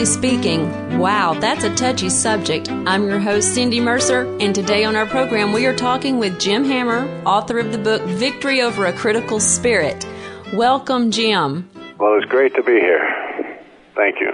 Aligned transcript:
Biblically 0.00 0.30
speaking, 0.30 0.98
wow, 0.98 1.34
that's 1.34 1.62
a 1.62 1.74
touchy 1.74 2.08
subject. 2.08 2.70
I'm 2.70 3.06
your 3.06 3.18
host, 3.18 3.54
Cindy 3.54 3.80
Mercer, 3.80 4.22
and 4.40 4.54
today 4.54 4.84
on 4.84 4.96
our 4.96 5.04
program 5.04 5.52
we 5.52 5.66
are 5.66 5.76
talking 5.76 6.18
with 6.18 6.40
Jim 6.40 6.64
Hammer, 6.64 7.06
author 7.26 7.58
of 7.58 7.70
the 7.70 7.76
book 7.76 8.00
Victory 8.04 8.62
Over 8.62 8.86
a 8.86 8.94
Critical 8.94 9.40
Spirit. 9.40 10.06
Welcome, 10.54 11.10
Jim. 11.10 11.68
Well, 11.98 12.16
it's 12.16 12.24
great 12.24 12.54
to 12.54 12.62
be 12.62 12.80
here. 12.80 13.60
Thank 13.94 14.20
you. 14.20 14.32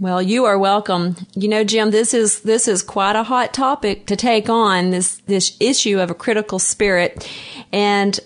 Well, 0.00 0.20
you 0.20 0.44
are 0.44 0.58
welcome. 0.58 1.14
You 1.36 1.46
know, 1.46 1.62
Jim, 1.62 1.92
this 1.92 2.12
is 2.12 2.40
this 2.40 2.66
is 2.66 2.82
quite 2.82 3.14
a 3.14 3.22
hot 3.22 3.54
topic 3.54 4.06
to 4.06 4.16
take 4.16 4.48
on 4.48 4.90
this 4.90 5.18
this 5.26 5.56
issue 5.60 6.00
of 6.00 6.10
a 6.10 6.14
critical 6.14 6.58
spirit, 6.58 7.30
and 7.72 8.18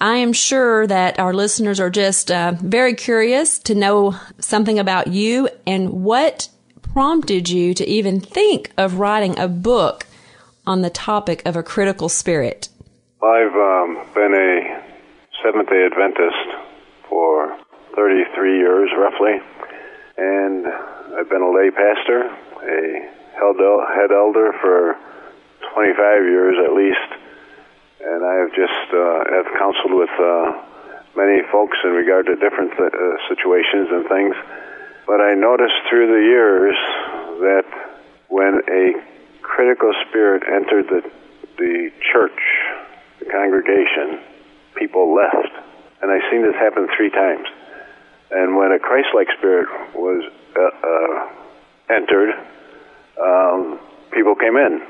I 0.00 0.16
am 0.16 0.32
sure 0.32 0.86
that 0.86 1.18
our 1.18 1.32
listeners 1.32 1.80
are 1.80 1.90
just 1.90 2.30
uh, 2.30 2.52
very 2.60 2.94
curious 2.94 3.58
to 3.60 3.74
know 3.74 4.16
something 4.38 4.78
about 4.78 5.06
you 5.06 5.48
and 5.66 6.04
what 6.04 6.48
prompted 6.92 7.48
you 7.48 7.72
to 7.74 7.86
even 7.86 8.20
think 8.20 8.72
of 8.76 8.98
writing 8.98 9.38
a 9.38 9.48
book 9.48 10.06
on 10.66 10.82
the 10.82 10.90
topic 10.90 11.42
of 11.46 11.56
a 11.56 11.62
critical 11.62 12.08
spirit. 12.08 12.68
I've 13.22 13.54
um, 13.54 14.04
been 14.14 14.34
a 14.34 14.84
Seventh 15.42 15.68
Day 15.70 15.86
Adventist 15.90 16.68
for 17.08 17.56
33 17.94 18.58
years, 18.58 18.90
roughly, 18.98 19.40
and 20.18 20.66
I've 20.66 21.30
been 21.30 21.42
a 21.42 21.50
lay 21.50 21.70
pastor, 21.70 22.28
a 22.62 23.16
head 23.96 24.12
elder 24.12 24.52
for 24.60 24.96
25 25.74 26.24
years 26.24 26.54
at 26.64 26.74
least, 26.74 27.15
and 28.06 28.24
I've 28.24 28.54
just 28.54 28.86
uh, 28.94 29.24
have 29.34 29.48
counseled 29.58 29.94
with 29.94 30.14
uh, 30.14 30.62
many 31.16 31.42
folks 31.50 31.76
in 31.82 31.90
regard 31.90 32.26
to 32.26 32.36
different 32.36 32.70
th- 32.78 32.94
uh, 32.94 33.16
situations 33.28 33.88
and 33.90 34.06
things. 34.08 34.34
But 35.06 35.20
I 35.20 35.34
noticed 35.34 35.74
through 35.88 36.06
the 36.06 36.22
years 36.22 36.76
that 37.42 37.66
when 38.28 38.62
a 38.70 39.02
critical 39.42 39.92
spirit 40.08 40.42
entered 40.46 40.86
the 40.88 41.10
the 41.58 41.90
church, 42.12 42.40
the 43.18 43.24
congregation, 43.26 44.20
people 44.76 45.14
left, 45.14 45.52
and 46.02 46.10
I've 46.10 46.30
seen 46.30 46.42
this 46.42 46.54
happen 46.54 46.86
three 46.96 47.10
times. 47.10 47.46
And 48.30 48.56
when 48.56 48.72
a 48.72 48.78
Christ-like 48.78 49.28
spirit 49.38 49.68
was 49.94 50.22
uh, 50.54 50.60
uh, 50.60 51.94
entered, 51.94 52.34
um, 53.22 53.80
people 54.12 54.34
came 54.34 54.56
in. 54.56 54.82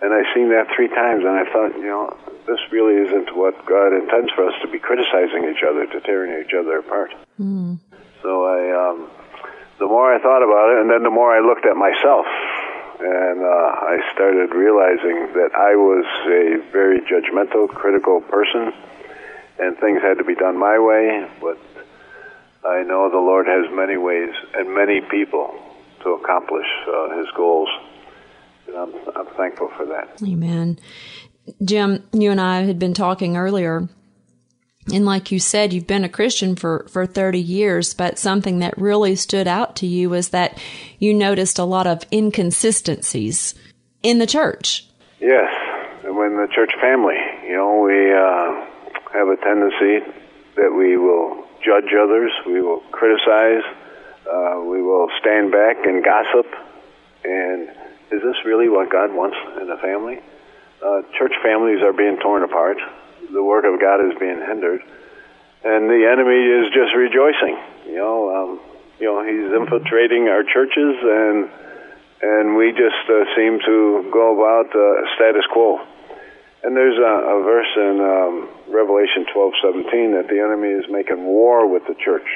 And 0.00 0.12
I've 0.12 0.28
seen 0.34 0.50
that 0.50 0.68
three 0.76 0.88
times, 0.88 1.24
and 1.24 1.32
I 1.32 1.44
thought, 1.50 1.72
you 1.76 1.88
know, 1.88 2.16
this 2.46 2.60
really 2.70 3.00
isn't 3.08 3.34
what 3.36 3.64
God 3.64 3.96
intends 3.96 4.30
for 4.32 4.46
us 4.46 4.54
to 4.62 4.68
be 4.68 4.78
criticizing 4.78 5.48
each 5.50 5.64
other, 5.64 5.86
to 5.86 6.00
tearing 6.00 6.44
each 6.44 6.52
other 6.52 6.78
apart. 6.78 7.12
Mm. 7.40 7.78
So 8.22 8.44
I, 8.44 8.90
um, 8.90 9.08
the 9.78 9.86
more 9.86 10.14
I 10.14 10.20
thought 10.20 10.42
about 10.42 10.76
it, 10.76 10.80
and 10.82 10.90
then 10.90 11.02
the 11.02 11.10
more 11.10 11.32
I 11.32 11.40
looked 11.40 11.64
at 11.64 11.76
myself, 11.76 12.26
and 12.98 13.42
uh, 13.42 13.46
I 13.46 14.00
started 14.12 14.54
realizing 14.54 15.32
that 15.34 15.50
I 15.54 15.76
was 15.76 16.04
a 16.28 16.72
very 16.72 17.00
judgmental, 17.00 17.68
critical 17.68 18.20
person, 18.20 18.72
and 19.58 19.76
things 19.78 20.00
had 20.02 20.18
to 20.18 20.24
be 20.24 20.34
done 20.34 20.58
my 20.58 20.78
way, 20.78 21.28
but 21.40 21.58
I 22.64 22.82
know 22.82 23.10
the 23.10 23.16
Lord 23.16 23.46
has 23.46 23.66
many 23.74 23.96
ways 23.96 24.34
and 24.54 24.74
many 24.74 25.00
people 25.00 25.54
to 26.02 26.10
accomplish 26.14 26.66
uh, 26.88 27.18
His 27.18 27.28
goals. 27.36 27.68
And 28.66 28.76
I'm, 28.76 28.94
I'm 29.14 29.26
thankful 29.36 29.70
for 29.76 29.86
that. 29.86 30.20
Amen. 30.22 30.78
Jim, 31.64 32.04
you 32.12 32.30
and 32.30 32.40
I 32.40 32.62
had 32.62 32.78
been 32.78 32.94
talking 32.94 33.36
earlier, 33.36 33.88
and 34.92 35.04
like 35.04 35.32
you 35.32 35.38
said, 35.38 35.72
you've 35.72 35.86
been 35.86 36.04
a 36.04 36.08
Christian 36.08 36.54
for, 36.54 36.86
for 36.88 37.06
30 37.06 37.40
years, 37.40 37.94
but 37.94 38.18
something 38.18 38.60
that 38.60 38.78
really 38.78 39.16
stood 39.16 39.48
out 39.48 39.76
to 39.76 39.86
you 39.86 40.10
was 40.10 40.30
that 40.30 40.58
you 40.98 41.12
noticed 41.12 41.58
a 41.58 41.64
lot 41.64 41.86
of 41.86 42.04
inconsistencies 42.12 43.54
in 44.02 44.18
the 44.18 44.26
church. 44.26 44.86
Yes, 45.20 45.50
and 46.04 46.16
when 46.16 46.36
the 46.36 46.46
church 46.54 46.72
family, 46.80 47.16
you 47.44 47.54
know, 47.54 47.80
we 47.80 48.12
uh, 48.12 48.66
have 49.12 49.28
a 49.28 49.36
tendency 49.42 50.06
that 50.56 50.72
we 50.72 50.96
will 50.96 51.44
judge 51.64 51.92
others, 51.92 52.30
we 52.46 52.60
will 52.60 52.80
criticize, 52.92 53.64
uh, 54.30 54.60
we 54.60 54.82
will 54.82 55.08
stand 55.20 55.50
back 55.50 55.84
and 55.84 56.04
gossip. 56.04 56.46
And 57.24 57.68
is 58.10 58.22
this 58.22 58.36
really 58.44 58.68
what 58.68 58.90
God 58.90 59.12
wants 59.12 59.36
in 59.60 59.70
a 59.70 59.78
family? 59.78 60.20
Uh, 60.84 61.02
church 61.18 61.32
families 61.42 61.82
are 61.82 61.92
being 61.92 62.18
torn 62.18 62.42
apart. 62.42 62.78
The 63.32 63.42
work 63.42 63.64
of 63.64 63.80
God 63.80 64.04
is 64.06 64.18
being 64.18 64.38
hindered, 64.38 64.82
and 65.64 65.90
the 65.90 66.06
enemy 66.06 66.38
is 66.38 66.70
just 66.70 66.94
rejoicing. 66.94 67.58
You 67.86 67.96
know, 67.96 68.18
um, 68.30 68.60
you 69.00 69.06
know, 69.06 69.22
he's 69.24 69.50
infiltrating 69.50 70.28
our 70.28 70.44
churches, 70.44 70.94
and 71.02 71.50
and 72.22 72.56
we 72.56 72.70
just 72.70 73.04
uh, 73.10 73.24
seem 73.34 73.58
to 73.66 74.08
go 74.12 74.38
about 74.38 74.70
uh, 74.70 75.14
status 75.16 75.44
quo. 75.52 75.80
And 76.62 76.76
there's 76.76 76.98
a, 76.98 77.14
a 77.30 77.42
verse 77.42 77.72
in 77.76 78.00
um, 78.00 78.48
Revelation 78.68 79.26
12:17 79.34 80.14
that 80.14 80.28
the 80.28 80.40
enemy 80.40 80.68
is 80.68 80.86
making 80.88 81.24
war 81.24 81.66
with 81.66 81.86
the 81.86 81.94
church 81.94 82.28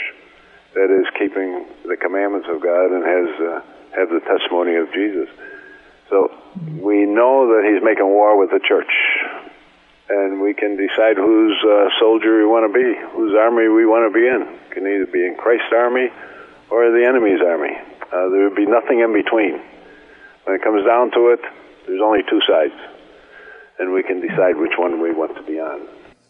that 0.74 0.90
is 0.90 1.06
keeping 1.18 1.66
the 1.84 1.96
commandments 1.96 2.48
of 2.48 2.60
God 2.60 2.92
and 2.92 3.04
has 3.04 3.40
uh, 3.40 3.60
have 3.94 4.08
the 4.08 4.20
testimony 4.20 4.76
of 4.76 4.92
Jesus. 4.92 5.28
We 6.60 7.06
know 7.06 7.56
that 7.56 7.64
he's 7.64 7.82
making 7.82 8.06
war 8.06 8.38
with 8.38 8.50
the 8.50 8.60
church, 8.60 8.92
and 10.08 10.40
we 10.40 10.54
can 10.54 10.76
decide 10.76 11.16
whose 11.16 11.56
uh, 11.64 11.88
soldier 11.98 12.38
we 12.38 12.46
want 12.46 12.68
to 12.68 12.74
be, 12.74 12.88
whose 13.16 13.32
army 13.34 13.68
we 13.68 13.86
want 13.86 14.04
to 14.08 14.12
be 14.12 14.26
in. 14.26 14.42
It 14.44 14.70
can 14.72 14.84
either 14.86 15.06
be 15.06 15.24
in 15.24 15.36
Christ's 15.36 15.72
army 15.72 16.12
or 16.70 16.90
the 16.90 17.04
enemy's 17.04 17.40
army. 17.40 17.72
Uh, 18.12 18.28
there 18.28 18.48
would 18.48 18.56
be 18.56 18.66
nothing 18.66 19.00
in 19.00 19.12
between. 19.12 19.60
When 20.44 20.56
it 20.56 20.62
comes 20.62 20.84
down 20.84 21.10
to 21.12 21.32
it, 21.32 21.40
there's 21.86 22.02
only 22.02 22.20
two 22.28 22.40
sides 22.46 22.74
and 23.80 23.92
we 23.92 24.02
can 24.02 24.20
decide 24.20 24.56
which 24.56 24.74
one 24.76 25.00
we 25.00 25.10
want 25.10 25.34
to 25.34 25.42
be 25.42 25.58
on. 25.58 25.80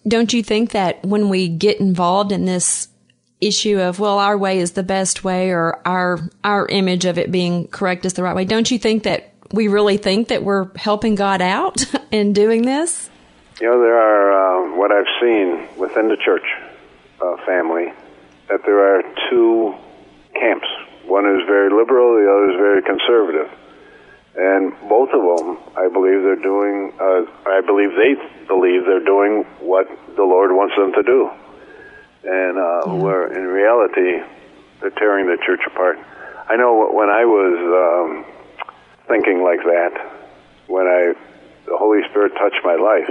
Don't 0.08 0.32
you 0.32 0.42
think 0.42 0.70
that 0.70 1.04
when 1.04 1.28
we 1.28 1.48
get 1.48 1.80
involved 1.80 2.32
in 2.32 2.46
this 2.46 2.88
issue 3.40 3.80
of 3.80 3.98
well 3.98 4.18
our 4.18 4.36
way 4.36 4.58
is 4.58 4.72
the 4.72 4.82
best 4.82 5.24
way 5.24 5.50
or 5.50 5.80
our 5.86 6.18
our 6.44 6.66
image 6.68 7.06
of 7.06 7.16
it 7.16 7.32
being 7.32 7.66
correct 7.68 8.04
is 8.04 8.12
the 8.12 8.22
right 8.22 8.36
way 8.36 8.44
don't 8.44 8.70
you 8.70 8.78
think 8.78 9.04
that 9.04 9.29
we 9.52 9.68
really 9.68 9.96
think 9.96 10.28
that 10.28 10.42
we're 10.42 10.70
helping 10.76 11.14
God 11.14 11.42
out 11.42 11.84
in 12.10 12.32
doing 12.32 12.62
this 12.62 13.10
you 13.60 13.66
know 13.66 13.80
there 13.80 13.98
are 13.98 14.32
uh, 14.32 14.76
what 14.76 14.92
I've 14.92 15.10
seen 15.20 15.68
within 15.78 16.08
the 16.08 16.16
church 16.16 16.46
uh, 17.20 17.36
family 17.46 17.92
that 18.48 18.62
there 18.64 18.96
are 18.96 19.02
two 19.30 19.74
camps 20.34 20.68
one 21.06 21.26
is 21.26 21.46
very 21.46 21.70
liberal 21.70 22.14
the 22.14 22.30
other 22.30 22.52
is 22.52 22.56
very 22.56 22.82
conservative 22.82 23.50
and 24.36 24.72
both 24.88 25.10
of 25.10 25.20
them, 25.20 25.58
I 25.76 25.88
believe 25.88 26.22
they're 26.22 26.36
doing. 26.36 26.92
Uh, 27.00 27.26
I 27.46 27.62
believe 27.66 27.90
they 27.96 28.14
believe 28.46 28.86
they're 28.86 29.04
doing 29.04 29.42
what 29.58 29.88
the 30.14 30.22
Lord 30.22 30.52
wants 30.52 30.76
them 30.76 30.92
to 30.92 31.02
do, 31.02 31.30
and 32.24 32.58
uh, 32.58 32.82
yeah. 32.86 32.92
where 32.94 33.26
in 33.26 33.44
reality 33.48 34.22
they're 34.80 34.90
tearing 34.90 35.26
the 35.26 35.36
church 35.44 35.60
apart. 35.66 35.98
I 36.48 36.56
know 36.56 36.90
when 36.92 37.10
I 37.10 37.24
was 37.24 37.58
um, 37.58 38.24
thinking 39.10 39.42
like 39.42 39.60
that, 39.66 39.92
when 40.70 40.86
I 40.86 41.12
the 41.66 41.76
Holy 41.76 42.00
Spirit 42.08 42.32
touched 42.38 42.62
my 42.64 42.78
life, 42.78 43.10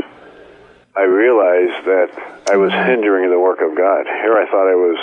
I 0.95 1.03
realized 1.03 1.85
that 1.85 2.09
I 2.49 2.55
was 2.55 2.71
hindering 2.71 3.29
the 3.29 3.39
work 3.39 3.59
of 3.59 3.77
God. 3.77 4.07
Here, 4.07 4.33
I 4.33 4.47
thought 4.47 4.67
I 4.71 4.79
was 4.79 4.97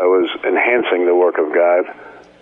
I 0.00 0.08
was 0.08 0.26
enhancing 0.42 1.06
the 1.06 1.14
work 1.14 1.36
of 1.36 1.52
God 1.54 1.86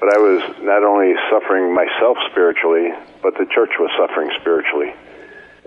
but 0.01 0.09
I 0.09 0.19
was 0.19 0.41
not 0.65 0.83
only 0.83 1.13
suffering 1.29 1.75
myself 1.75 2.17
spiritually, 2.33 2.89
but 3.23 3.37
the 3.37 3.45
church 3.53 3.77
was 3.79 3.93
suffering 4.01 4.33
spiritually. 4.41 4.97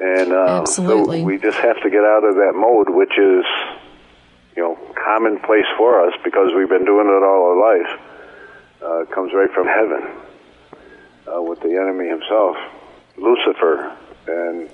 And 0.01 0.33
uh, 0.33 0.65
so 0.65 1.05
we 1.21 1.37
just 1.37 1.59
have 1.59 1.79
to 1.83 1.89
get 1.89 2.01
out 2.01 2.25
of 2.25 2.33
that 2.41 2.53
mode, 2.57 2.89
which 2.89 3.13
is, 3.13 3.45
you 4.57 4.63
know, 4.65 4.75
commonplace 4.97 5.69
for 5.77 6.09
us 6.09 6.17
because 6.23 6.49
we've 6.57 6.67
been 6.67 6.83
doing 6.83 7.05
it 7.05 7.21
all 7.21 7.53
our 7.53 7.59
life. 7.61 8.01
Uh, 8.81 9.01
it 9.03 9.11
comes 9.11 9.31
right 9.33 9.51
from 9.53 9.67
heaven 9.67 10.32
uh, 11.27 11.41
with 11.41 11.61
the 11.61 11.75
enemy 11.75 12.07
himself, 12.07 12.57
Lucifer, 13.17 13.95
and 14.27 14.69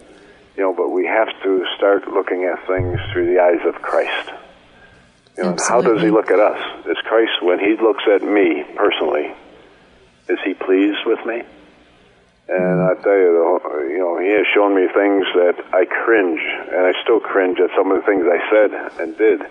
you 0.55 0.63
know. 0.63 0.73
But 0.73 0.89
we 0.89 1.05
have 1.05 1.29
to 1.43 1.65
start 1.77 2.07
looking 2.07 2.45
at 2.45 2.65
things 2.67 2.99
through 3.11 3.33
the 3.33 3.41
eyes 3.41 3.65
of 3.65 3.81
Christ. 3.81 4.31
You 5.37 5.43
know, 5.43 5.57
how 5.67 5.81
does 5.81 6.01
he 6.01 6.09
look 6.09 6.31
at 6.31 6.39
us? 6.39 6.85
Is 6.85 6.97
Christ 7.05 7.41
when 7.41 7.59
he 7.59 7.77
looks 7.81 8.03
at 8.13 8.21
me 8.23 8.63
personally? 8.75 9.33
Is 10.27 10.37
he 10.43 10.53
pleased 10.53 10.99
with 11.05 11.25
me? 11.25 11.43
And 12.49 12.81
I 12.81 12.95
tell 12.95 13.13
you, 13.13 13.59
you 13.89 13.99
know, 13.99 14.19
he 14.19 14.29
has 14.29 14.45
shown 14.55 14.75
me 14.75 14.87
things 14.87 15.23
that 15.35 15.63
I 15.71 15.85
cringe, 15.85 16.41
and 16.41 16.81
I 16.81 16.93
still 17.03 17.19
cringe 17.19 17.59
at 17.59 17.69
some 17.77 17.91
of 17.91 17.99
the 17.99 18.05
things 18.05 18.25
I 18.25 18.49
said 18.49 19.01
and 19.01 19.15
did, 19.17 19.41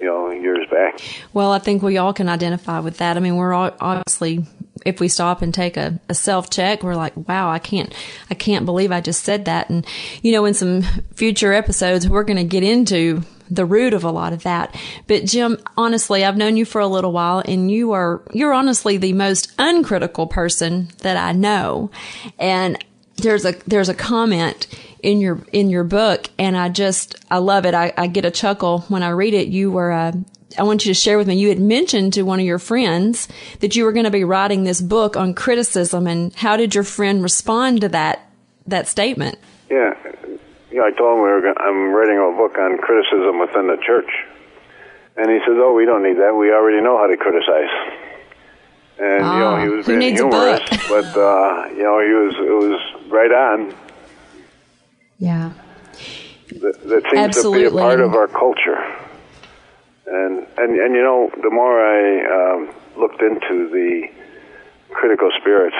you 0.00 0.06
know, 0.06 0.30
years 0.30 0.68
back. 0.70 1.00
Well, 1.32 1.52
I 1.52 1.60
think 1.60 1.82
we 1.82 1.98
all 1.98 2.12
can 2.12 2.28
identify 2.28 2.80
with 2.80 2.98
that. 2.98 3.16
I 3.16 3.20
mean, 3.20 3.36
we're 3.36 3.52
all, 3.52 3.70
obviously, 3.80 4.44
if 4.84 5.00
we 5.00 5.08
stop 5.08 5.42
and 5.42 5.52
take 5.52 5.76
a, 5.76 6.00
a 6.08 6.14
self 6.14 6.50
check, 6.50 6.82
we're 6.82 6.94
like, 6.94 7.16
wow, 7.28 7.50
I 7.50 7.58
can't, 7.58 7.94
I 8.30 8.34
can't 8.34 8.64
believe 8.64 8.92
I 8.92 9.00
just 9.00 9.24
said 9.24 9.44
that. 9.44 9.70
And, 9.70 9.86
you 10.22 10.32
know, 10.32 10.44
in 10.44 10.54
some 10.54 10.82
future 11.14 11.52
episodes, 11.52 12.08
we're 12.08 12.24
going 12.24 12.36
to 12.36 12.44
get 12.44 12.62
into 12.62 13.22
the 13.50 13.64
root 13.64 13.94
of 13.94 14.04
a 14.04 14.10
lot 14.10 14.32
of 14.32 14.44
that. 14.44 14.74
But 15.06 15.24
Jim, 15.24 15.58
honestly, 15.76 16.24
I've 16.24 16.36
known 16.36 16.56
you 16.56 16.64
for 16.64 16.80
a 16.80 16.86
little 16.86 17.12
while 17.12 17.42
and 17.44 17.70
you 17.70 17.92
are, 17.92 18.22
you're 18.32 18.54
honestly 18.54 18.96
the 18.96 19.12
most 19.12 19.52
uncritical 19.58 20.26
person 20.26 20.88
that 20.98 21.16
I 21.16 21.32
know. 21.32 21.90
And 22.38 22.82
there's 23.16 23.44
a, 23.44 23.52
there's 23.66 23.88
a 23.88 23.94
comment 23.94 24.66
in 25.02 25.20
your, 25.20 25.40
in 25.52 25.68
your 25.68 25.84
book 25.84 26.28
and 26.38 26.56
I 26.56 26.68
just, 26.68 27.16
I 27.30 27.38
love 27.38 27.66
it. 27.66 27.74
I, 27.74 27.92
I 27.96 28.06
get 28.06 28.24
a 28.24 28.30
chuckle 28.30 28.80
when 28.82 29.02
I 29.02 29.10
read 29.10 29.34
it. 29.34 29.48
You 29.48 29.72
were, 29.72 29.90
uh, 29.90 30.12
I 30.58 30.62
want 30.64 30.84
you 30.84 30.90
to 30.92 30.98
share 30.98 31.16
with 31.18 31.28
me. 31.28 31.36
You 31.36 31.48
had 31.48 31.60
mentioned 31.60 32.14
to 32.14 32.22
one 32.22 32.40
of 32.40 32.46
your 32.46 32.58
friends 32.58 33.28
that 33.60 33.76
you 33.76 33.84
were 33.84 33.92
going 33.92 34.04
to 34.04 34.10
be 34.10 34.24
writing 34.24 34.64
this 34.64 34.80
book 34.80 35.16
on 35.16 35.34
criticism, 35.34 36.06
and 36.06 36.34
how 36.34 36.56
did 36.56 36.74
your 36.74 36.84
friend 36.84 37.22
respond 37.22 37.82
to 37.82 37.88
that 37.90 38.28
that 38.66 38.88
statement? 38.88 39.38
Yeah, 39.70 39.94
yeah. 40.72 40.82
I 40.82 40.90
told 40.90 41.18
him 41.18 41.22
we 41.24 41.30
were. 41.30 41.40
Gonna, 41.40 41.60
I'm 41.60 41.92
writing 41.92 42.18
a 42.18 42.36
book 42.36 42.58
on 42.58 42.78
criticism 42.78 43.38
within 43.38 43.68
the 43.68 43.78
church, 43.86 44.10
and 45.16 45.30
he 45.30 45.38
says, 45.38 45.54
"Oh, 45.56 45.72
we 45.74 45.84
don't 45.86 46.02
need 46.02 46.18
that. 46.18 46.34
We 46.34 46.50
already 46.52 46.80
know 46.82 46.98
how 46.98 47.06
to 47.06 47.16
criticize." 47.16 47.70
And 48.98 49.24
you 49.24 49.38
know, 49.40 49.56
he 49.56 49.66
Ah, 49.68 49.76
was 49.76 49.86
who 49.86 49.92
being 49.92 49.98
needs 50.00 50.20
a 50.20 50.24
humorous, 50.24 50.60
book? 50.68 50.80
but 50.88 51.16
uh, 51.16 51.68
you 51.74 51.82
know, 51.82 52.00
he 52.04 52.12
was 52.12 52.34
it 52.36 52.68
was 52.68 53.10
right 53.10 53.30
on. 53.32 53.74
Yeah. 55.18 55.52
That, 56.60 56.80
that 56.84 57.02
seems 57.12 57.42
to 57.42 57.52
be 57.52 57.64
a 57.64 57.70
part 57.70 58.00
of 58.00 58.14
our 58.14 58.26
culture. 58.26 58.76
And 60.06 60.46
and 60.58 60.78
and 60.78 60.94
you 60.94 61.02
know, 61.02 61.30
the 61.42 61.50
more 61.50 61.78
I 61.80 62.54
um, 62.54 62.74
looked 62.96 63.22
into 63.22 63.68
the 63.68 64.08
critical 64.90 65.30
spirit 65.40 65.74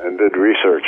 and 0.00 0.18
did 0.18 0.36
research, 0.36 0.84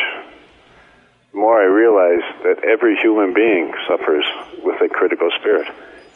the 1.32 1.38
more 1.38 1.61
I 1.61 1.64
realized 1.64 2.44
that 2.44 2.64
every 2.64 2.96
human 2.96 3.34
being 3.34 3.73
suffers 3.88 4.25
with 4.62 4.81
a 4.81 4.88
critical 4.88 5.31
spirit. 5.40 5.69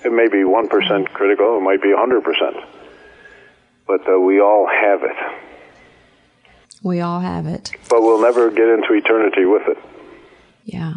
It 0.04 0.12
may 0.12 0.28
be 0.28 0.44
one 0.44 0.68
percent 0.68 1.12
critical, 1.12 1.58
it 1.58 1.62
might 1.62 1.82
be 1.82 1.92
hundred 1.96 2.24
percent, 2.24 2.56
but 3.86 4.08
uh, 4.08 4.18
we 4.18 4.40
all 4.40 4.66
have 4.66 5.02
it. 5.02 5.16
We 6.82 7.00
all 7.00 7.20
have 7.20 7.46
it. 7.46 7.70
But 7.90 8.00
we'll 8.00 8.22
never 8.22 8.50
get 8.50 8.68
into 8.68 8.94
eternity 8.94 9.44
with 9.44 9.68
it. 9.68 9.78
Yeah. 10.64 10.94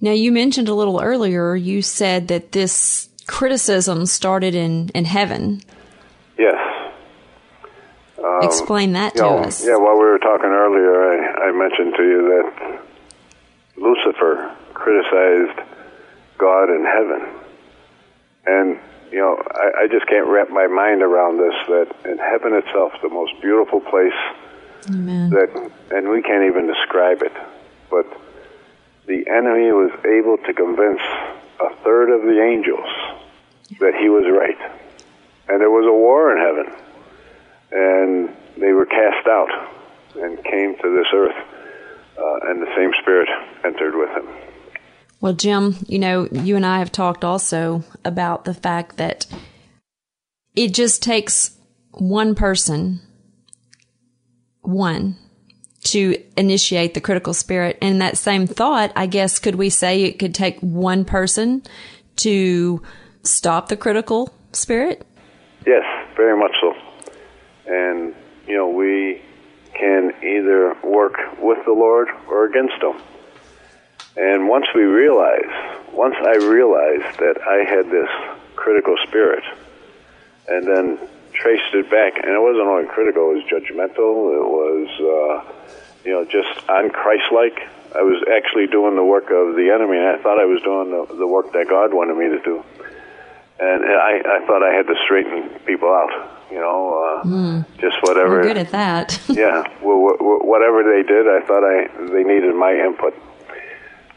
Now 0.00 0.12
you 0.12 0.32
mentioned 0.32 0.68
a 0.68 0.74
little 0.74 1.00
earlier, 1.00 1.54
you 1.54 1.82
said 1.82 2.28
that 2.28 2.52
this 2.52 3.05
criticism 3.26 4.06
started 4.06 4.54
in, 4.54 4.88
in 4.90 5.04
heaven. 5.04 5.60
Yes. 6.38 6.56
Um, 8.18 8.40
Explain 8.42 8.92
that 8.92 9.14
to 9.16 9.22
know, 9.22 9.38
us. 9.38 9.64
Yeah, 9.64 9.76
while 9.76 9.94
we 9.94 10.04
were 10.04 10.18
talking 10.18 10.50
earlier, 10.50 11.10
I, 11.10 11.48
I 11.48 11.52
mentioned 11.52 11.94
to 11.96 12.02
you 12.02 12.22
that 12.32 12.82
Lucifer 13.76 14.54
criticized 14.74 15.60
God 16.38 16.70
in 16.70 16.84
heaven. 16.84 17.28
And, 18.46 18.78
you 19.10 19.18
know, 19.18 19.42
I, 19.50 19.84
I 19.84 19.88
just 19.88 20.06
can't 20.06 20.28
wrap 20.28 20.50
my 20.50 20.66
mind 20.66 21.02
around 21.02 21.38
this 21.38 21.54
that 21.68 22.10
in 22.10 22.18
heaven 22.18 22.54
itself, 22.54 22.92
the 23.02 23.08
most 23.08 23.40
beautiful 23.40 23.80
place 23.80 24.12
Amen. 24.88 25.30
that, 25.30 25.70
and 25.90 26.08
we 26.08 26.22
can't 26.22 26.44
even 26.44 26.66
describe 26.66 27.22
it, 27.22 27.32
but 27.90 28.06
the 29.06 29.26
enemy 29.28 29.72
was 29.72 29.92
able 30.04 30.36
to 30.46 30.52
convince 30.52 31.00
a 31.60 31.74
third 31.82 32.10
of 32.10 32.22
the 32.22 32.40
angels 32.40 32.88
that 33.80 33.94
he 34.00 34.08
was 34.08 34.24
right. 34.30 34.58
And 35.48 35.60
there 35.60 35.70
was 35.70 35.86
a 35.86 35.92
war 35.92 36.32
in 36.32 36.38
heaven. 36.38 36.66
And 37.72 38.36
they 38.60 38.72
were 38.72 38.86
cast 38.86 39.26
out 39.26 39.48
and 40.16 40.42
came 40.44 40.76
to 40.76 40.96
this 40.96 41.06
earth, 41.14 41.36
uh, 42.16 42.50
and 42.50 42.62
the 42.62 42.72
same 42.76 42.90
spirit 43.02 43.28
entered 43.64 43.94
with 43.94 44.08
him. 44.10 44.28
Well, 45.20 45.34
Jim, 45.34 45.76
you 45.86 45.98
know, 45.98 46.28
you 46.30 46.56
and 46.56 46.64
I 46.64 46.78
have 46.78 46.92
talked 46.92 47.24
also 47.24 47.84
about 48.04 48.44
the 48.44 48.54
fact 48.54 48.96
that 48.96 49.26
it 50.54 50.72
just 50.72 51.02
takes 51.02 51.56
one 51.90 52.34
person, 52.34 53.00
one, 54.60 55.16
to 55.84 56.22
initiate 56.36 56.94
the 56.94 57.00
critical 57.00 57.34
spirit. 57.34 57.78
And 57.80 58.00
that 58.00 58.18
same 58.18 58.46
thought, 58.46 58.92
I 58.96 59.06
guess, 59.06 59.38
could 59.38 59.54
we 59.54 59.70
say 59.70 60.02
it 60.02 60.18
could 60.18 60.34
take 60.34 60.58
one 60.60 61.04
person 61.04 61.62
to 62.16 62.82
stop 63.26 63.68
the 63.68 63.76
critical 63.76 64.32
spirit? 64.52 65.06
Yes, 65.66 65.84
very 66.16 66.38
much 66.38 66.52
so. 66.60 66.74
And, 67.66 68.14
you 68.46 68.56
know, 68.56 68.68
we 68.68 69.22
can 69.74 70.12
either 70.22 70.74
work 70.82 71.18
with 71.40 71.64
the 71.64 71.72
Lord 71.72 72.08
or 72.28 72.46
against 72.46 72.82
Him. 72.82 73.00
And 74.16 74.48
once 74.48 74.66
we 74.74 74.82
realize, 74.82 75.50
once 75.92 76.14
I 76.18 76.36
realized 76.36 77.18
that 77.18 77.36
I 77.42 77.68
had 77.68 77.90
this 77.90 78.08
critical 78.54 78.96
spirit, 79.06 79.44
and 80.48 80.66
then 80.66 80.98
traced 81.34 81.74
it 81.74 81.90
back, 81.90 82.16
and 82.16 82.32
it 82.32 82.40
wasn't 82.40 82.66
only 82.66 82.86
critical, 82.86 83.30
it 83.32 83.34
was 83.34 83.44
judgmental, 83.44 84.32
it 84.32 84.48
was, 84.48 84.88
uh, 85.00 85.52
you 86.04 86.12
know, 86.12 86.24
just 86.24 86.66
unchristlike. 86.66 87.58
I 87.94 88.02
was 88.02 88.22
actually 88.32 88.68
doing 88.68 88.96
the 88.96 89.04
work 89.04 89.30
of 89.30 89.56
the 89.56 89.70
enemy, 89.74 89.98
and 89.98 90.06
I 90.06 90.18
thought 90.22 90.40
I 90.40 90.46
was 90.46 90.62
doing 90.62 90.90
the, 90.90 91.14
the 91.14 91.26
work 91.26 91.52
that 91.52 91.68
God 91.68 91.92
wanted 91.92 92.16
me 92.16 92.28
to 92.28 92.42
do 92.42 92.64
and 93.58 93.84
I, 93.84 94.20
I 94.24 94.46
thought 94.46 94.62
I 94.62 94.72
had 94.74 94.86
to 94.86 94.94
straighten 95.04 95.48
people 95.66 95.88
out. 95.88 96.10
You 96.50 96.58
know, 96.58 97.22
uh, 97.24 97.64
just 97.80 97.96
whatever. 98.02 98.36
We're 98.38 98.42
good 98.42 98.58
at 98.58 98.70
that. 98.70 99.20
yeah, 99.28 99.66
well, 99.82 99.98
wh- 100.14 100.18
wh- 100.18 100.44
whatever 100.46 100.82
they 100.84 101.02
did, 101.02 101.26
I 101.26 101.40
thought 101.46 101.64
I 101.64 101.88
they 102.12 102.22
needed 102.22 102.54
my 102.54 102.72
input. 102.72 103.14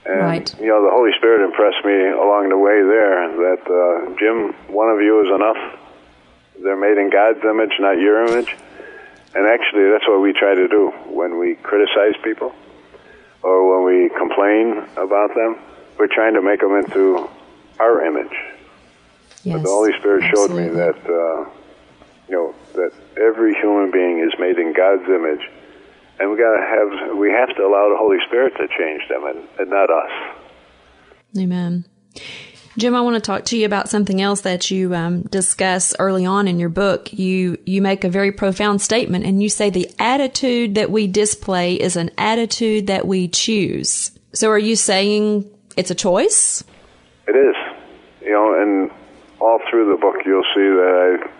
And, 0.05 0.19
Right. 0.21 0.59
You 0.59 0.67
know, 0.67 0.83
the 0.83 0.91
Holy 0.91 1.11
Spirit 1.17 1.43
impressed 1.43 1.83
me 1.85 2.07
along 2.09 2.49
the 2.49 2.57
way 2.57 2.81
there 2.83 3.27
that 3.29 3.61
uh, 3.65 4.15
Jim, 4.19 4.53
one 4.73 4.89
of 4.89 5.01
you 5.01 5.21
is 5.25 5.35
enough. 5.35 5.79
They're 6.61 6.79
made 6.79 6.97
in 6.97 7.09
God's 7.09 7.43
image, 7.43 7.71
not 7.79 7.97
your 7.99 8.25
image. 8.25 8.55
And 9.35 9.45
actually, 9.47 9.89
that's 9.91 10.07
what 10.07 10.21
we 10.21 10.33
try 10.33 10.55
to 10.55 10.67
do 10.67 10.89
when 11.07 11.37
we 11.37 11.55
criticize 11.55 12.13
people 12.23 12.53
or 13.43 13.57
when 13.69 13.85
we 13.85 14.09
complain 14.17 14.83
about 14.97 15.33
them. 15.35 15.57
We're 15.97 16.07
trying 16.07 16.33
to 16.35 16.41
make 16.41 16.59
them 16.61 16.75
into 16.75 17.29
our 17.79 18.03
image. 18.05 18.33
Yes, 19.43 19.55
But 19.55 19.63
the 19.63 19.69
Holy 19.69 19.91
Spirit 19.99 20.23
showed 20.33 20.51
me 20.51 20.67
that, 20.69 20.97
uh, 21.05 21.49
you 22.27 22.35
know, 22.35 22.55
that 22.73 22.91
every 23.17 23.53
human 23.55 23.91
being 23.91 24.19
is 24.19 24.33
made 24.39 24.57
in 24.57 24.73
God's 24.73 25.07
image, 25.07 25.45
and 26.19 26.31
we 26.31 26.37
gotta 26.37 26.61
have, 26.61 27.17
we 27.17 27.31
have 27.31 27.49
to 27.55 27.61
allow 27.61 27.89
the 27.89 27.97
Holy 27.97 28.17
Spirit 28.27 28.53
to 28.57 28.67
change 28.77 29.07
them, 29.09 29.25
and, 29.25 29.47
and 29.59 29.69
not 29.69 29.89
us. 29.89 30.11
Amen. 31.37 31.85
Jim, 32.77 32.95
I 32.95 33.01
want 33.01 33.15
to 33.15 33.21
talk 33.21 33.45
to 33.45 33.57
you 33.57 33.65
about 33.65 33.89
something 33.89 34.21
else 34.21 34.41
that 34.41 34.71
you 34.71 34.95
um, 34.95 35.23
discuss 35.23 35.93
early 35.99 36.25
on 36.25 36.47
in 36.47 36.59
your 36.59 36.69
book. 36.69 37.11
You 37.11 37.57
you 37.65 37.81
make 37.81 38.03
a 38.05 38.09
very 38.09 38.31
profound 38.31 38.81
statement, 38.81 39.25
and 39.25 39.43
you 39.43 39.49
say 39.49 39.69
the 39.69 39.89
attitude 39.99 40.75
that 40.75 40.89
we 40.89 41.05
display 41.07 41.75
is 41.75 41.97
an 41.97 42.09
attitude 42.17 42.87
that 42.87 43.05
we 43.05 43.27
choose. 43.27 44.11
So, 44.33 44.49
are 44.49 44.57
you 44.57 44.77
saying 44.77 45.49
it's 45.75 45.91
a 45.91 45.95
choice? 45.95 46.63
It 47.27 47.35
is, 47.35 47.55
you 48.21 48.31
know, 48.31 48.61
and 48.61 48.91
all 49.41 49.59
through 49.69 49.89
the 49.91 49.97
book 49.97 50.15
you'll 50.25 50.43
see 50.53 50.67
that 50.67 50.93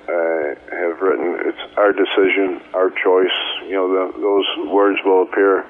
I, 0.08 0.76
I 0.76 0.80
have 0.88 1.02
written 1.02 1.48
it's 1.48 1.78
our 1.78 1.92
decision, 1.92 2.62
our 2.74 2.90
choice. 2.90 3.38
You 3.64 3.74
know, 3.74 3.88
the, 3.90 4.20
those 4.20 4.72
words 4.72 5.00
will 5.04 5.24
appear 5.24 5.66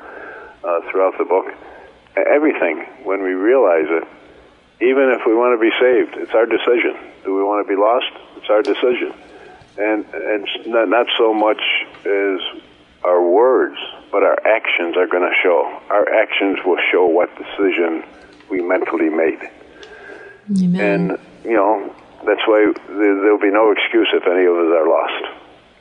uh, 0.64 0.82
throughout 0.90 1.18
the 1.18 1.26
book. 1.26 1.54
Everything, 2.16 2.86
when 3.04 3.24
we 3.24 3.34
realize 3.34 3.88
it, 3.88 4.04
even 4.82 5.12
if 5.12 5.26
we 5.26 5.34
want 5.36 5.58
to 5.58 5.62
be 5.62 5.72
saved, 5.80 6.16
it's 6.22 6.34
our 6.34 6.46
decision. 6.46 6.96
Do 7.24 7.36
we 7.36 7.44
want 7.44 7.66
to 7.66 7.70
be 7.70 7.80
lost? 7.80 8.12
It's 8.38 8.50
our 8.50 8.62
decision. 8.62 9.14
And, 9.78 10.06
and 10.14 10.48
not, 10.68 10.90
not 10.90 11.08
so 11.18 11.34
much 11.34 11.62
as 12.06 12.40
our 13.04 13.22
words, 13.22 13.78
but 14.12 14.24
our 14.24 14.38
actions 14.46 14.98
are 14.98 15.08
going 15.08 15.24
to 15.24 15.36
show. 15.42 15.80
Our 15.90 16.10
actions 16.14 16.60
will 16.66 16.80
show 16.92 17.06
what 17.06 17.30
decision 17.38 18.04
we 18.50 18.62
mentally 18.62 19.10
made. 19.10 19.50
Amen. 20.58 21.12
And, 21.12 21.20
you 21.44 21.54
know, 21.54 21.96
that's 22.26 22.46
why 22.46 22.72
there, 22.88 23.16
there'll 23.22 23.40
be 23.40 23.52
no 23.52 23.72
excuse 23.72 24.10
if 24.14 24.24
any 24.28 24.46
of 24.46 24.56
us 24.56 24.72
are 24.72 24.88
lost. 24.88 25.24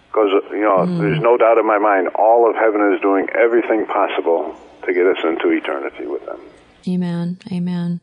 Because, 0.09 0.31
you 0.51 0.61
know, 0.61 0.87
hmm. 0.87 0.99
there's 0.99 1.21
no 1.21 1.37
doubt 1.37 1.59
in 1.59 1.67
my 1.67 1.79
mind, 1.79 2.09
all 2.15 2.49
of 2.49 2.57
heaven 2.57 2.93
is 2.95 3.01
doing 3.01 3.27
everything 3.35 3.87
possible 3.87 4.57
to 4.85 4.93
get 4.93 5.07
us 5.07 5.19
into 5.25 5.51
eternity 5.51 6.07
with 6.07 6.25
them. 6.27 6.41
Amen. 6.87 7.39
Amen. 7.53 8.01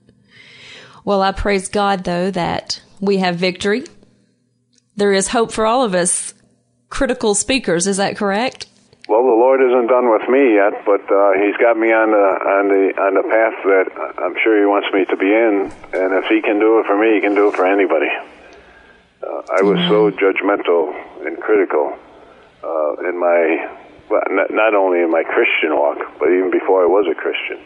Well, 1.03 1.21
I 1.21 1.31
praise 1.31 1.67
God 1.69 2.03
though 2.03 2.31
that 2.31 2.81
we 2.99 3.17
have 3.17 3.35
victory. 3.35 3.83
There 4.95 5.13
is 5.13 5.27
hope 5.27 5.51
for 5.51 5.65
all 5.65 5.83
of 5.83 5.93
us 5.93 6.33
critical 6.89 7.35
speakers. 7.35 7.87
Is 7.87 7.97
that 7.97 8.17
correct? 8.17 8.67
Well, 9.07 9.21
the 9.21 9.37
Lord 9.37 9.61
isn't 9.61 9.87
done 9.87 10.09
with 10.09 10.27
me 10.27 10.55
yet, 10.55 10.81
but 10.85 11.05
uh, 11.05 11.37
He's 11.37 11.55
got 11.57 11.77
me 11.77 11.93
on 11.93 12.09
the 12.09 12.27
on 12.57 12.65
the 12.69 12.83
on 12.97 13.13
the 13.13 13.25
path 13.29 13.57
that 13.61 13.87
I'm 14.17 14.35
sure 14.41 14.57
He 14.57 14.65
wants 14.65 14.89
me 14.91 15.05
to 15.05 15.17
be 15.17 15.29
in. 15.29 15.69
And 15.93 16.13
if 16.17 16.25
He 16.25 16.41
can 16.41 16.57
do 16.59 16.79
it 16.79 16.87
for 16.87 16.97
me, 16.97 17.15
He 17.15 17.21
can 17.21 17.35
do 17.35 17.49
it 17.49 17.55
for 17.55 17.65
anybody. 17.69 18.09
Uh, 19.21 19.41
I 19.53 19.61
was 19.61 19.77
so 19.89 20.09
judgmental 20.09 20.93
and 21.25 21.37
critical 21.39 21.97
uh, 22.63 23.09
in 23.09 23.19
my 23.19 23.77
well, 24.09 24.21
not, 24.29 24.49
not 24.49 24.73
only 24.73 25.01
in 25.01 25.11
my 25.11 25.23
Christian 25.23 25.77
walk, 25.77 25.97
but 26.17 26.29
even 26.29 26.49
before 26.49 26.83
I 26.83 26.87
was 26.87 27.05
a 27.09 27.15
Christian. 27.15 27.61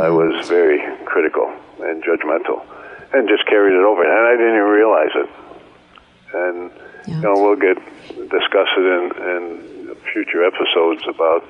I 0.00 0.08
was 0.10 0.48
very 0.48 0.80
critical 1.04 1.52
and 1.80 2.02
judgmental. 2.02 2.64
and 3.12 3.28
just 3.28 3.44
carried 3.46 3.74
it 3.74 3.84
over, 3.84 4.02
and 4.02 4.26
I 4.26 4.32
didn't 4.32 4.56
even 4.56 4.72
realize 4.72 5.12
it. 5.14 5.28
And 6.34 6.70
yeah. 7.06 7.14
you 7.16 7.20
know, 7.20 7.34
we'll 7.34 7.56
get 7.56 7.76
discuss 8.30 8.68
it 8.76 8.86
in, 8.96 9.04
in 9.28 9.71
future 10.12 10.44
episodes 10.44 11.02
about 11.08 11.46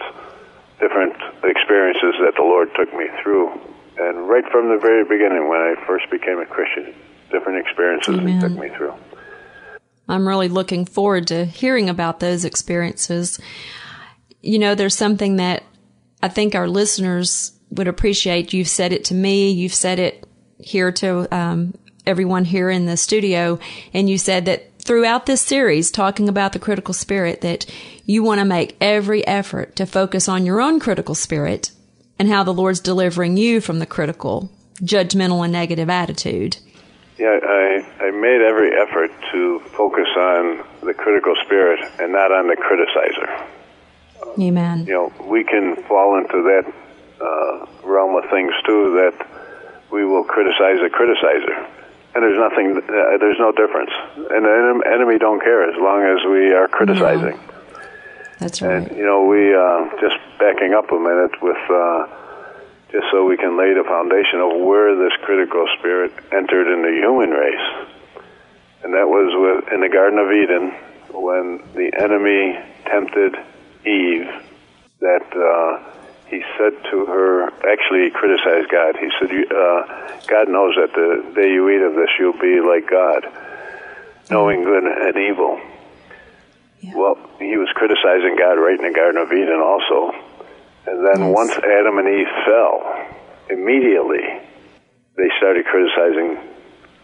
different 0.81 1.15
experiences 1.45 2.15
that 2.25 2.35
the 2.37 2.43
Lord 2.43 2.69
took 2.77 2.93
me 2.95 3.07
through. 3.23 3.51
And 3.99 4.29
right 4.29 4.45
from 4.51 4.69
the 4.69 4.79
very 4.79 5.05
beginning, 5.05 5.49
when 5.49 5.61
I 5.61 5.75
first 5.87 6.11
became 6.11 6.39
a 6.39 6.47
Christian, 6.47 6.95
different 7.31 7.59
experiences 7.67 8.19
Amen. 8.19 8.35
He 8.35 8.41
took 8.41 8.59
me 8.59 8.69
through. 8.77 8.95
I'm 10.09 10.27
really 10.27 10.49
looking 10.49 10.85
forward 10.85 11.29
to 11.29 11.45
hearing 11.45 11.89
about 11.89 12.21
those 12.21 12.45
experiences. 12.45 13.41
You 14.41 14.59
know, 14.59 14.75
there's 14.75 14.97
something 14.97 15.37
that 15.37 15.63
I 16.23 16.29
think 16.29 16.55
our 16.55 16.69
listeners 16.69 17.53
would 17.71 17.89
appreciate. 17.89 18.53
You've 18.53 18.69
said 18.69 18.93
it 18.93 19.05
to 19.07 19.15
me. 19.15 19.53
You've 19.53 19.75
said 19.75 19.99
it 19.99 20.27
here 20.59 20.93
to 20.93 21.35
um, 21.35 21.75
everyone 22.07 22.45
here 22.45 22.71
in 22.71 22.87
the 22.87 22.97
studio, 22.97 23.59
and 23.95 24.09
you 24.11 24.19
said 24.19 24.47
that 24.47 24.72
throughout 24.85 25.27
this 25.27 25.41
series, 25.41 25.91
talking 25.91 26.29
about 26.29 26.53
the 26.53 26.59
critical 26.59 26.95
spirit, 26.95 27.41
that 27.41 27.67
you 28.05 28.23
want 28.23 28.41
to 28.41 28.45
make 28.45 28.77
every 28.81 29.27
effort 29.27 29.77
to 29.77 29.87
focus 29.87 30.29
on 30.29 30.45
your 30.45 30.61
own 30.61 30.81
critical 30.81 31.15
spirit 31.15 31.71
and 32.19 32.29
how 32.29 32.43
the 32.43 32.55
Lord's 32.55 32.81
delivering 32.81 33.37
you 33.37 33.61
from 33.61 33.79
the 33.79 33.87
critical, 33.87 34.51
judgmental, 34.81 35.45
and 35.45 35.53
negative 35.53 35.89
attitude. 35.89 36.59
Yeah, 37.19 37.39
I, 37.43 37.87
I 38.01 38.11
made 38.11 38.43
every 38.43 38.71
effort 38.75 39.11
to 39.33 39.61
focus 39.77 40.09
on 40.17 40.65
the 40.83 40.95
critical 40.95 41.35
spirit 41.45 41.81
and 42.01 42.13
not 42.13 42.33
on 42.33 42.49
the 42.49 42.57
criticizer. 42.57 43.49
Amen. 44.41 44.87
You 44.87 44.93
know, 44.93 45.13
we 45.29 45.45
can 45.45 45.77
fall 45.85 46.19
into 46.19 46.43
that 46.43 46.73
uh, 47.21 47.67
realm 47.87 48.17
of 48.17 48.29
things 48.31 48.53
too 48.67 48.95
that 48.95 49.27
we 49.91 50.05
will 50.05 50.25
criticize 50.25 50.79
the 50.81 50.91
criticizer 50.91 51.82
and 52.15 52.23
there's 52.23 52.39
nothing, 52.39 52.77
uh, 52.77 53.19
there's 53.19 53.39
no 53.39 53.53
difference. 53.53 53.91
And 54.17 54.45
the 54.45 54.83
enemy 54.93 55.19
don't 55.19 55.41
care 55.41 55.69
as 55.69 55.77
long 55.81 56.03
as 56.05 56.25
we 56.29 56.53
are 56.53 56.69
criticizing. 56.69 57.37
No. 57.37 57.53
That's 58.39 58.61
right. 58.61 58.89
And 58.89 58.97
you 58.97 59.05
know, 59.05 59.25
we 59.25 59.55
uh, 59.55 59.89
just 60.01 60.19
backing 60.39 60.75
up 60.75 60.91
a 60.91 60.99
minute 60.99 61.41
with 61.41 61.63
uh, 61.71 62.07
just 62.91 63.07
so 63.11 63.25
we 63.25 63.37
can 63.37 63.57
lay 63.57 63.73
the 63.73 63.85
foundation 63.85 64.41
of 64.41 64.61
where 64.67 64.97
this 64.97 65.13
critical 65.23 65.67
spirit 65.79 66.13
entered 66.33 66.67
in 66.73 66.83
the 66.83 66.91
human 66.91 67.31
race, 67.31 67.89
and 68.83 68.93
that 68.95 69.07
was 69.07 69.31
with 69.33 69.73
in 69.73 69.81
the 69.81 69.89
Garden 69.89 70.19
of 70.19 70.33
Eden 70.33 70.75
when 71.15 71.63
the 71.75 71.93
enemy 71.97 72.59
tempted 72.85 73.37
Eve. 73.87 74.29
That 75.01 75.27
uh, 75.33 76.02
he 76.33 76.41
said 76.57 76.73
to 76.89 77.05
her, 77.05 77.53
actually, 77.61 78.09
he 78.09 78.11
criticized 78.11 78.73
God. 78.73 78.97
He 78.97 79.13
said, 79.21 79.29
uh, 79.53 80.17
God 80.25 80.49
knows 80.49 80.73
that 80.81 80.89
the 80.97 81.29
day 81.37 81.53
you 81.53 81.69
eat 81.69 81.85
of 81.85 81.93
this, 81.93 82.09
you'll 82.19 82.41
be 82.41 82.57
like 82.65 82.89
God, 82.89 83.29
knowing 84.31 84.65
good 84.65 84.85
and 84.85 85.17
evil. 85.21 85.61
Yeah. 86.81 86.97
Well, 86.97 87.21
he 87.39 87.61
was 87.61 87.69
criticizing 87.77 88.41
God 88.41 88.57
right 88.57 88.81
in 88.81 88.81
the 88.81 88.97
Garden 88.97 89.21
of 89.21 89.29
Eden 89.29 89.61
also. 89.61 90.17
And 90.89 91.05
then 91.05 91.21
yes. 91.21 91.37
once 91.37 91.53
Adam 91.53 92.01
and 92.01 92.09
Eve 92.09 92.33
fell, 92.49 92.81
immediately 93.51 94.25
they 95.21 95.29
started 95.37 95.67
criticizing 95.67 96.41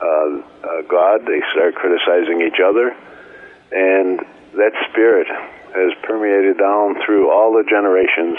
uh, 0.01 0.41
uh, 0.65 0.83
God, 0.89 1.29
they 1.29 1.45
started 1.53 1.75
criticizing 1.75 2.41
each 2.49 2.65
other, 2.65 2.97
and 3.77 4.25
that 4.57 4.73
spirit 4.89 5.29
has 5.29 5.93
permeated 6.03 6.57
down 6.57 6.97
through 7.05 7.29
all 7.31 7.53
the 7.53 7.69
generations 7.69 8.39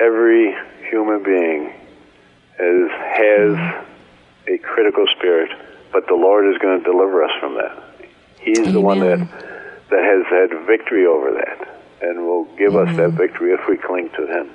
every 0.00 0.54
human 0.90 1.22
being 1.22 1.72
is, 2.58 2.90
has 2.90 3.84
a 4.48 4.58
critical 4.58 5.04
spirit, 5.16 5.50
but 5.92 6.06
the 6.06 6.14
Lord 6.14 6.52
is 6.52 6.58
going 6.60 6.78
to 6.78 6.84
deliver 6.84 7.24
us 7.24 7.30
from 7.40 7.54
that. 7.54 8.08
He's 8.40 8.58
Amen. 8.58 8.72
the 8.72 8.80
one 8.80 9.00
that 9.00 9.18
that 9.90 10.04
has 10.04 10.24
had 10.30 10.66
victory 10.66 11.06
over 11.06 11.32
that, 11.32 11.82
and 12.00 12.24
will 12.24 12.44
give 12.56 12.74
Amen. 12.74 12.88
us 12.88 12.96
that 12.96 13.10
victory 13.10 13.52
if 13.52 13.60
we 13.68 13.76
cling 13.76 14.08
to 14.16 14.26
Him. 14.26 14.50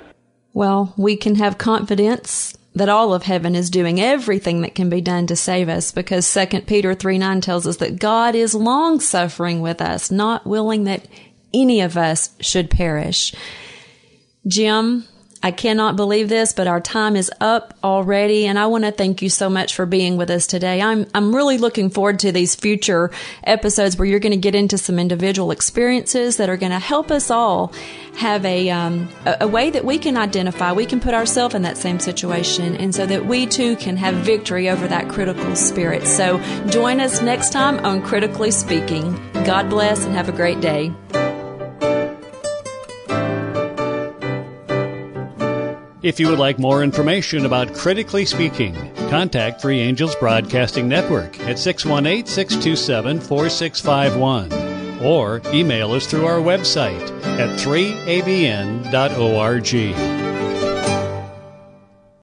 Well, 0.52 0.92
we 0.96 1.16
can 1.16 1.36
have 1.36 1.58
confidence 1.58 2.58
that 2.74 2.88
all 2.88 3.14
of 3.14 3.22
heaven 3.22 3.54
is 3.54 3.70
doing 3.70 4.00
everything 4.00 4.62
that 4.62 4.74
can 4.74 4.88
be 4.88 5.00
done 5.00 5.26
to 5.26 5.36
save 5.36 5.68
us 5.68 5.90
because 5.92 6.32
2 6.32 6.62
Peter 6.62 6.94
3 6.94 7.18
9 7.18 7.40
tells 7.40 7.66
us 7.66 7.76
that 7.78 7.98
God 7.98 8.34
is 8.34 8.54
long 8.54 9.00
suffering 9.00 9.60
with 9.60 9.80
us, 9.80 10.10
not 10.10 10.46
willing 10.46 10.84
that 10.84 11.06
any 11.54 11.80
of 11.80 11.96
us 11.96 12.30
should 12.40 12.70
perish. 12.70 13.34
Jim, 14.46 15.04
I 15.42 15.52
cannot 15.52 15.94
believe 15.94 16.28
this, 16.28 16.52
but 16.52 16.66
our 16.66 16.80
time 16.80 17.14
is 17.14 17.30
up 17.40 17.74
already. 17.84 18.46
And 18.46 18.58
I 18.58 18.66
want 18.66 18.84
to 18.84 18.90
thank 18.90 19.22
you 19.22 19.30
so 19.30 19.48
much 19.48 19.74
for 19.74 19.86
being 19.86 20.16
with 20.16 20.30
us 20.30 20.46
today. 20.46 20.82
I'm, 20.82 21.06
I'm 21.14 21.34
really 21.34 21.58
looking 21.58 21.90
forward 21.90 22.18
to 22.20 22.32
these 22.32 22.56
future 22.56 23.12
episodes 23.44 23.96
where 23.96 24.06
you're 24.06 24.18
going 24.18 24.32
to 24.32 24.36
get 24.36 24.56
into 24.56 24.78
some 24.78 24.98
individual 24.98 25.52
experiences 25.52 26.38
that 26.38 26.48
are 26.48 26.56
going 26.56 26.72
to 26.72 26.78
help 26.78 27.10
us 27.12 27.30
all 27.30 27.72
have 28.16 28.44
a, 28.44 28.68
um, 28.70 29.08
a, 29.26 29.38
a 29.42 29.48
way 29.48 29.70
that 29.70 29.84
we 29.84 29.98
can 29.98 30.16
identify. 30.16 30.72
We 30.72 30.86
can 30.86 30.98
put 30.98 31.14
ourselves 31.14 31.54
in 31.54 31.62
that 31.62 31.76
same 31.76 32.00
situation. 32.00 32.74
And 32.76 32.92
so 32.92 33.06
that 33.06 33.24
we 33.24 33.46
too 33.46 33.76
can 33.76 33.96
have 33.96 34.16
victory 34.16 34.68
over 34.68 34.88
that 34.88 35.08
critical 35.08 35.54
spirit. 35.54 36.06
So 36.06 36.40
join 36.68 37.00
us 37.00 37.22
next 37.22 37.52
time 37.52 37.84
on 37.86 38.02
Critically 38.02 38.50
Speaking. 38.50 39.14
God 39.44 39.70
bless 39.70 40.04
and 40.04 40.14
have 40.14 40.28
a 40.28 40.32
great 40.32 40.60
day. 40.60 40.92
If 46.08 46.18
you 46.18 46.28
would 46.30 46.38
like 46.38 46.58
more 46.58 46.82
information 46.82 47.44
about 47.44 47.74
Critically 47.74 48.24
Speaking, 48.24 48.74
contact 49.10 49.60
Three 49.60 49.78
Angels 49.78 50.16
Broadcasting 50.16 50.88
Network 50.88 51.38
at 51.40 51.58
618 51.58 52.24
627 52.24 53.20
4651 53.20 55.04
or 55.04 55.42
email 55.48 55.92
us 55.92 56.06
through 56.06 56.24
our 56.24 56.38
website 56.38 57.10
at 57.38 57.58
3abn.org. 57.60 58.88